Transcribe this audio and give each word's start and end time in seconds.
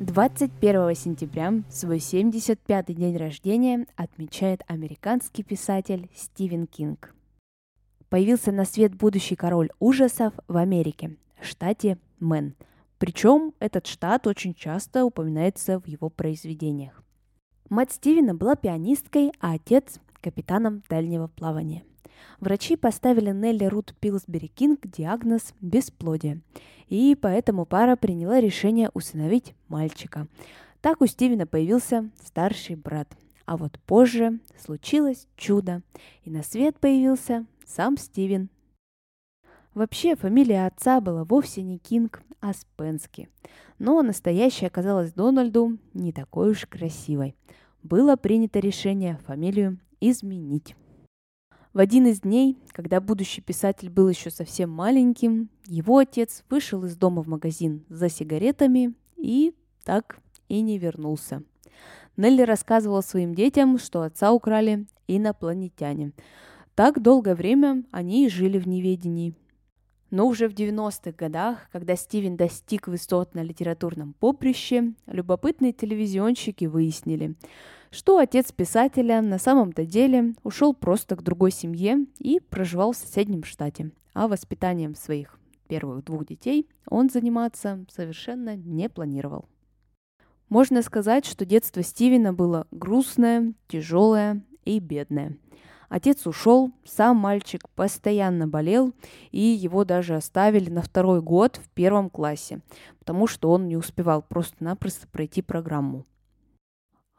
21 0.00 0.94
сентября 0.94 1.62
свой 1.68 1.98
75-й 1.98 2.94
день 2.94 3.18
рождения 3.18 3.86
отмечает 3.96 4.62
американский 4.66 5.42
писатель 5.42 6.08
Стивен 6.14 6.66
Кинг. 6.66 7.14
Появился 8.08 8.50
на 8.50 8.64
свет 8.64 8.94
будущий 8.94 9.36
король 9.36 9.68
ужасов 9.78 10.32
в 10.48 10.56
Америке, 10.56 11.18
штате 11.42 11.98
Мэн. 12.18 12.54
Причем 12.96 13.52
этот 13.58 13.86
штат 13.86 14.26
очень 14.26 14.54
часто 14.54 15.04
упоминается 15.04 15.78
в 15.78 15.86
его 15.86 16.08
произведениях. 16.08 17.02
Мать 17.68 17.92
Стивена 17.92 18.32
была 18.32 18.56
пианисткой, 18.56 19.32
а 19.38 19.52
отец– 19.52 20.00
капитаном 20.22 20.82
дальнего 20.88 21.26
плавания. 21.26 21.84
Врачи 22.40 22.76
поставили 22.76 23.30
Нелли 23.30 23.64
Рут 23.64 23.94
Пилсбери 24.00 24.48
Кинг 24.48 24.86
диагноз 24.86 25.54
бесплодие, 25.60 26.40
и 26.88 27.16
поэтому 27.20 27.66
пара 27.66 27.96
приняла 27.96 28.40
решение 28.40 28.90
усыновить 28.94 29.54
мальчика. 29.68 30.26
Так 30.80 31.00
у 31.00 31.06
Стивена 31.06 31.46
появился 31.46 32.10
старший 32.22 32.76
брат. 32.76 33.08
А 33.44 33.56
вот 33.56 33.78
позже 33.86 34.38
случилось 34.58 35.26
чудо, 35.36 35.82
и 36.24 36.30
на 36.30 36.42
свет 36.42 36.78
появился 36.78 37.46
сам 37.66 37.96
Стивен. 37.96 38.48
Вообще, 39.74 40.16
фамилия 40.16 40.66
отца 40.66 41.00
была 41.00 41.24
вовсе 41.24 41.62
не 41.62 41.78
Кинг, 41.78 42.22
а 42.40 42.52
Спенски. 42.52 43.28
Но 43.78 44.02
настоящая 44.02 44.66
оказалась 44.66 45.12
Дональду 45.12 45.78
не 45.94 46.12
такой 46.12 46.50
уж 46.50 46.66
красивой. 46.66 47.36
Было 47.82 48.16
принято 48.16 48.58
решение 48.58 49.18
фамилию 49.26 49.78
изменить. 50.00 50.74
В 51.72 51.78
один 51.78 52.08
из 52.08 52.22
дней, 52.22 52.58
когда 52.72 53.00
будущий 53.00 53.40
писатель 53.40 53.90
был 53.90 54.08
еще 54.08 54.30
совсем 54.30 54.70
маленьким, 54.70 55.50
его 55.66 55.98
отец 55.98 56.42
вышел 56.50 56.84
из 56.84 56.96
дома 56.96 57.22
в 57.22 57.28
магазин 57.28 57.84
за 57.88 58.08
сигаретами 58.08 58.94
и 59.16 59.54
так 59.84 60.18
и 60.48 60.62
не 60.62 60.78
вернулся. 60.78 61.44
Нелли 62.16 62.42
рассказывала 62.42 63.02
своим 63.02 63.36
детям, 63.36 63.78
что 63.78 64.02
отца 64.02 64.32
украли 64.32 64.88
инопланетяне. 65.06 66.10
Так 66.74 67.00
долгое 67.00 67.36
время 67.36 67.84
они 67.92 68.26
и 68.26 68.28
жили 68.28 68.58
в 68.58 68.66
неведении. 68.66 69.36
Но 70.10 70.26
уже 70.26 70.48
в 70.48 70.54
90-х 70.54 71.12
годах, 71.12 71.68
когда 71.70 71.94
Стивен 71.94 72.36
достиг 72.36 72.88
высот 72.88 73.36
на 73.36 73.44
литературном 73.44 74.14
поприще, 74.14 74.94
любопытные 75.06 75.72
телевизионщики 75.72 76.64
выяснили– 76.64 77.36
что 77.90 78.18
отец 78.18 78.52
писателя 78.52 79.20
на 79.20 79.38
самом-то 79.38 79.84
деле 79.84 80.34
ушел 80.42 80.74
просто 80.74 81.16
к 81.16 81.22
другой 81.22 81.50
семье 81.50 82.06
и 82.18 82.40
проживал 82.40 82.92
в 82.92 82.96
соседнем 82.96 83.44
штате, 83.44 83.90
а 84.14 84.28
воспитанием 84.28 84.94
своих 84.94 85.38
первых 85.68 86.04
двух 86.04 86.26
детей 86.26 86.68
он 86.88 87.10
заниматься 87.10 87.84
совершенно 87.90 88.56
не 88.56 88.88
планировал. 88.88 89.46
Можно 90.48 90.82
сказать, 90.82 91.26
что 91.26 91.46
детство 91.46 91.82
Стивена 91.82 92.32
было 92.32 92.66
грустное, 92.72 93.54
тяжелое 93.68 94.42
и 94.64 94.80
бедное. 94.80 95.36
Отец 95.88 96.26
ушел, 96.26 96.72
сам 96.84 97.16
мальчик 97.16 97.68
постоянно 97.70 98.46
болел, 98.46 98.92
и 99.32 99.40
его 99.40 99.84
даже 99.84 100.14
оставили 100.14 100.70
на 100.70 100.82
второй 100.82 101.20
год 101.20 101.60
в 101.62 101.68
первом 101.70 102.10
классе, 102.10 102.60
потому 103.00 103.26
что 103.26 103.50
он 103.50 103.66
не 103.66 103.76
успевал 103.76 104.22
просто-напросто 104.22 105.08
пройти 105.08 105.42
программу. 105.42 106.04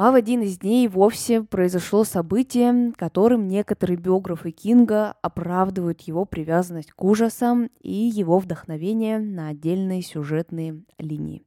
А 0.00 0.12
в 0.12 0.14
один 0.14 0.42
из 0.42 0.58
дней 0.58 0.86
вовсе 0.86 1.42
произошло 1.42 2.04
событие, 2.04 2.92
которым 2.96 3.48
некоторые 3.48 3.96
биографы 3.96 4.52
Кинга 4.52 5.16
оправдывают 5.22 6.02
его 6.02 6.24
привязанность 6.24 6.92
к 6.92 7.02
ужасам 7.02 7.68
и 7.80 7.92
его 7.92 8.38
вдохновение 8.38 9.18
на 9.18 9.48
отдельные 9.48 10.02
сюжетные 10.02 10.84
линии. 10.98 11.42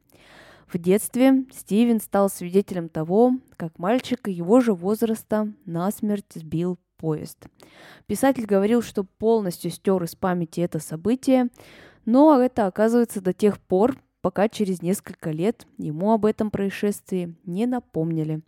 В 0.67 0.77
детстве 0.77 1.45
Стивен 1.53 2.01
стал 2.01 2.29
свидетелем 2.29 2.89
того, 2.89 3.35
как 3.55 3.79
мальчика 3.79 4.29
его 4.29 4.59
же 4.59 4.73
возраста 4.73 5.53
насмерть 5.63 6.33
сбил 6.35 6.77
поезд. 6.97 7.47
Писатель 8.05 8.45
говорил, 8.45 8.81
что 8.81 9.05
полностью 9.05 9.71
стер 9.71 10.03
из 10.03 10.15
памяти 10.15 10.59
это 10.59 10.79
событие, 10.79 11.47
но 12.03 12.37
это 12.41 12.67
оказывается 12.67 13.21
до 13.21 13.31
тех 13.31 13.61
пор, 13.61 13.95
пока 14.21 14.49
через 14.49 14.81
несколько 14.81 15.31
лет 15.31 15.65
ему 15.77 16.11
об 16.11 16.25
этом 16.25 16.51
происшествии 16.51 17.35
не 17.45 17.65
напомнили. 17.65 18.41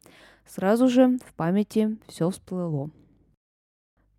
Сразу 0.46 0.88
же 0.88 1.18
в 1.26 1.34
памяти 1.34 1.98
все 2.08 2.30
всплыло. 2.30 2.92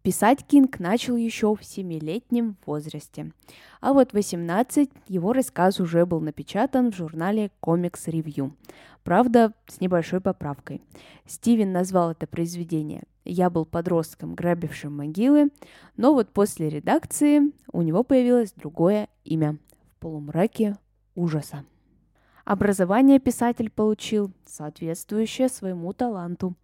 Писать 0.05 0.45
Кинг 0.47 0.81
начал 0.81 1.17
еще 1.17 1.55
в 1.55 1.65
семилетнем 1.65 2.59
возрасте, 2.67 3.33
а 3.81 3.95
вот 3.95 4.11
в 4.11 4.15
18 4.15 4.91
его 5.09 5.33
рассказ 5.33 5.81
уже 5.81 6.05
был 6.05 6.21
напечатан 6.21 6.93
в 6.93 6.95
журнале 6.95 7.51
Comics 7.63 8.05
Review. 8.09 8.53
Правда, 9.03 9.55
с 9.67 9.81
небольшой 9.81 10.21
поправкой. 10.21 10.83
Стивен 11.25 11.73
назвал 11.73 12.11
это 12.11 12.27
произведение 12.27 13.05
«Я 13.25 13.49
был 13.49 13.65
подростком, 13.65 14.35
грабившим 14.35 14.95
могилы», 14.95 15.49
но 15.97 16.13
вот 16.13 16.29
после 16.29 16.69
редакции 16.69 17.41
у 17.73 17.81
него 17.81 18.03
появилось 18.03 18.53
другое 18.53 19.09
имя– 19.25 19.57
«В 19.97 20.01
полумраке 20.01 20.77
ужаса. 21.15 21.65
Образование 22.45 23.19
писатель 23.19 23.71
получил 23.71 24.31
соответствующее 24.45 25.49
своему 25.49 25.95
таланту. 25.95 26.55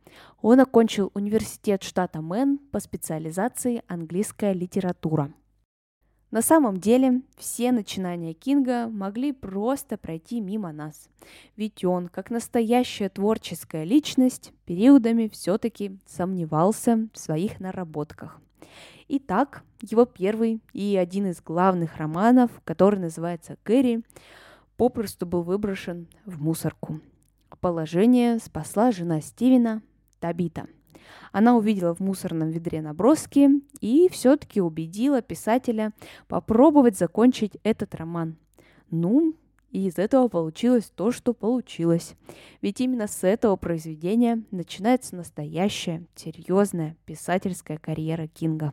Он 0.43 0.61
окончил 0.61 1.11
университет 1.15 1.83
штата 1.83 2.21
Мэн 2.21 2.59
по 2.71 2.81
специализации 2.81 3.83
английская 3.89 4.53
литература. 4.53 5.33
На 6.31 6.43
самом 6.43 6.77
деле, 6.77 7.23
все 7.37 7.73
начинания 7.73 8.35
Кинга 8.35 8.89
могли 8.89 9.33
просто 9.33 9.97
пройти 9.97 10.41
мимо 10.41 10.71
нас. 10.71 11.09
Ведь 11.57 11.85
он, 11.85 12.09
как 12.09 12.31
настоящая 12.31 13.09
творческая 13.09 13.85
личность, 13.85 14.53
периодами 14.65 15.29
все-таки 15.29 15.99
сомневался 16.07 17.09
в 17.13 17.19
своих 17.19 17.59
наработках. 17.59 18.41
Итак, 19.13 19.65
его 19.83 20.05
первый 20.05 20.61
и 20.73 20.97
один 20.97 21.27
из 21.27 21.43
главных 21.43 21.97
романов, 21.97 22.53
который 22.63 23.01
называется 23.01 23.57
«Кэрри», 23.65 24.05
попросту 24.77 25.27
был 25.27 25.43
выброшен 25.43 26.07
в 26.27 26.41
мусорку. 26.41 27.01
Положение 27.59 28.39
спасла 28.39 28.93
жена 28.93 29.21
Стивена 29.21 29.83
Табита. 30.21 30.69
Она 31.33 31.57
увидела 31.57 31.93
в 31.93 31.99
мусорном 31.99 32.51
ведре 32.51 32.83
наброски 32.83 33.49
и 33.81 34.09
все-таки 34.13 34.61
убедила 34.61 35.23
писателя 35.23 35.93
попробовать 36.29 36.97
закончить 36.97 37.59
этот 37.65 37.97
роман. 37.97 38.37
Ну, 38.93 39.35
и 39.73 39.89
из 39.89 39.99
этого 39.99 40.29
получилось 40.29 40.93
то, 40.95 41.11
что 41.11 41.35
получилось. 41.35 42.15
Ведь 42.63 42.81
именно 42.81 43.09
с 43.09 43.25
этого 43.25 43.57
произведения 43.57 44.45
начинается 44.53 45.17
настоящая, 45.17 46.07
серьезная 46.15 46.97
писательская 47.07 47.79
карьера 47.79 48.29
Кинга. 48.29 48.73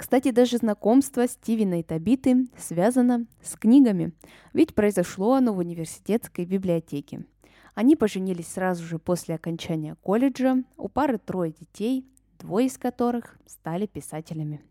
Кстати, 0.00 0.30
даже 0.30 0.56
знакомство 0.56 1.28
Стивена 1.28 1.80
и 1.80 1.82
Табиты 1.82 2.46
связано 2.56 3.26
с 3.42 3.54
книгами, 3.54 4.14
ведь 4.54 4.74
произошло 4.74 5.34
оно 5.34 5.52
в 5.52 5.58
университетской 5.58 6.46
библиотеке. 6.46 7.26
Они 7.74 7.96
поженились 7.96 8.48
сразу 8.48 8.82
же 8.82 8.98
после 8.98 9.34
окончания 9.34 9.96
колледжа, 9.96 10.64
у 10.78 10.88
пары 10.88 11.18
трое 11.18 11.52
детей, 11.52 12.06
двое 12.38 12.68
из 12.68 12.78
которых 12.78 13.36
стали 13.44 13.84
писателями. 13.84 14.62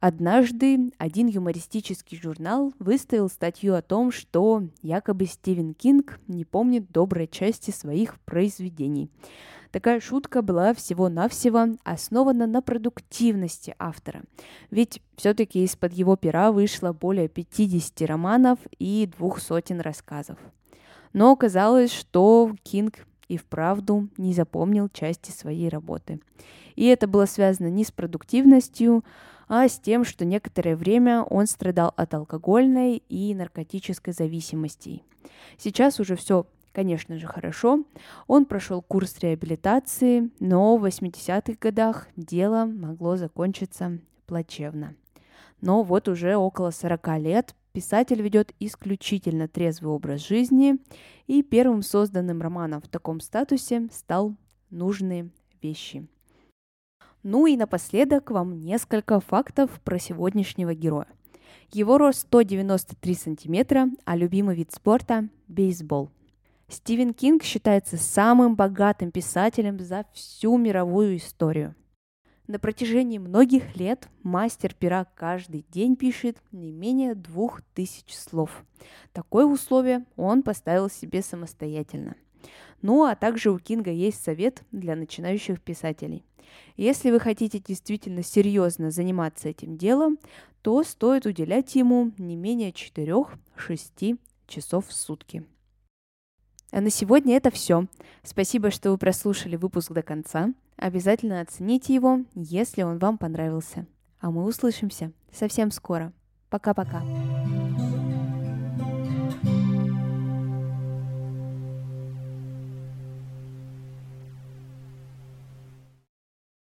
Однажды 0.00 0.92
один 0.96 1.26
юмористический 1.26 2.18
журнал 2.18 2.72
выставил 2.78 3.28
статью 3.28 3.74
о 3.74 3.82
том, 3.82 4.10
что 4.10 4.62
якобы 4.80 5.26
Стивен 5.26 5.74
Кинг 5.74 6.18
не 6.26 6.46
помнит 6.46 6.90
доброй 6.90 7.28
части 7.28 7.70
своих 7.70 8.18
произведений. 8.20 9.10
Такая 9.72 10.00
шутка 10.00 10.42
была 10.42 10.74
всего-навсего 10.74 11.78
основана 11.82 12.46
на 12.46 12.60
продуктивности 12.60 13.74
автора. 13.78 14.22
Ведь 14.70 15.00
все-таки 15.16 15.64
из-под 15.64 15.94
его 15.94 16.14
пера 16.16 16.52
вышло 16.52 16.92
более 16.92 17.28
50 17.28 18.02
романов 18.02 18.58
и 18.78 19.08
двух 19.16 19.40
сотен 19.40 19.80
рассказов. 19.80 20.36
Но 21.14 21.32
оказалось, 21.32 21.90
что 21.90 22.54
Кинг 22.62 23.06
и 23.28 23.38
вправду 23.38 24.08
не 24.18 24.34
запомнил 24.34 24.90
части 24.90 25.30
своей 25.30 25.70
работы. 25.70 26.20
И 26.76 26.84
это 26.86 27.06
было 27.06 27.24
связано 27.24 27.68
не 27.68 27.84
с 27.84 27.90
продуктивностью, 27.90 29.04
а 29.48 29.66
с 29.68 29.78
тем, 29.78 30.04
что 30.04 30.26
некоторое 30.26 30.76
время 30.76 31.22
он 31.22 31.46
страдал 31.46 31.94
от 31.96 32.12
алкогольной 32.12 33.02
и 33.08 33.34
наркотической 33.34 34.12
зависимостей. 34.12 35.02
Сейчас 35.56 35.98
уже 35.98 36.16
все 36.16 36.46
конечно 36.72 37.18
же, 37.18 37.26
хорошо. 37.26 37.84
Он 38.26 38.44
прошел 38.44 38.82
курс 38.82 39.18
реабилитации, 39.20 40.30
но 40.40 40.76
в 40.76 40.84
80-х 40.84 41.54
годах 41.60 42.08
дело 42.16 42.64
могло 42.64 43.16
закончиться 43.16 43.98
плачевно. 44.26 44.94
Но 45.60 45.82
вот 45.82 46.08
уже 46.08 46.36
около 46.36 46.70
40 46.70 47.18
лет 47.18 47.54
писатель 47.72 48.20
ведет 48.20 48.52
исключительно 48.60 49.48
трезвый 49.48 49.92
образ 49.92 50.26
жизни, 50.26 50.76
и 51.26 51.42
первым 51.42 51.82
созданным 51.82 52.42
романом 52.42 52.82
в 52.82 52.88
таком 52.88 53.20
статусе 53.20 53.88
стал 53.92 54.34
«Нужные 54.70 55.30
вещи». 55.62 56.06
Ну 57.22 57.46
и 57.46 57.56
напоследок 57.56 58.30
вам 58.32 58.64
несколько 58.64 59.20
фактов 59.20 59.80
про 59.84 59.98
сегодняшнего 59.98 60.74
героя. 60.74 61.06
Его 61.72 61.96
рост 61.96 62.22
193 62.22 63.14
сантиметра, 63.14 63.88
а 64.04 64.16
любимый 64.16 64.56
вид 64.56 64.72
спорта– 64.72 65.28
бейсбол. 65.48 66.10
Стивен 66.72 67.14
Кинг 67.14 67.44
считается 67.44 67.96
самым 67.96 68.56
богатым 68.56 69.12
писателем 69.12 69.78
за 69.78 70.06
всю 70.12 70.56
мировую 70.56 71.18
историю– 71.18 71.74
на 72.48 72.58
протяжении 72.58 73.18
многих 73.18 73.76
лет 73.76 74.08
мастер 74.24 74.74
пера 74.74 75.06
каждый 75.14 75.64
день 75.70 75.94
пишет 75.94 76.36
не 76.50 76.72
менее 76.72 77.14
двух 77.14 77.62
тысяч 77.72 78.14
слов. 78.14 78.64
Такое 79.12 79.46
условие 79.46 80.04
он 80.16 80.42
поставил 80.42 80.90
себе 80.90 81.22
самостоятельно. 81.22 82.16
Ну 82.82 83.04
а 83.04 83.14
также 83.14 83.50
у 83.50 83.58
Кинга 83.58 83.92
есть 83.92 84.22
совет 84.22 84.64
для 84.72 84.96
начинающих 84.96 85.62
писателей. 85.62 86.24
Если 86.76 87.12
вы 87.12 87.20
хотите 87.20 87.60
действительно 87.60 88.24
серьезно 88.24 88.90
заниматься 88.90 89.48
этим 89.48 89.78
делом, 89.78 90.18
то 90.62 90.82
стоит 90.82 91.26
уделять 91.26 91.74
ему 91.76 92.10
не 92.18 92.34
менее 92.34 92.72
4-6 92.72 94.18
часов 94.48 94.88
в 94.88 94.92
сутки. 94.92 95.46
А 96.72 96.80
на 96.80 96.90
сегодня 96.90 97.36
это 97.36 97.50
все. 97.50 97.86
Спасибо, 98.22 98.70
что 98.70 98.90
вы 98.90 98.98
прослушали 98.98 99.56
выпуск 99.56 99.92
до 99.92 100.02
конца. 100.02 100.54
Обязательно 100.76 101.42
оцените 101.42 101.94
его, 101.94 102.20
если 102.34 102.82
он 102.82 102.98
вам 102.98 103.18
понравился. 103.18 103.86
А 104.20 104.30
мы 104.30 104.44
услышимся 104.44 105.12
совсем 105.30 105.70
скоро. 105.70 106.12
Пока-пока. 106.48 107.02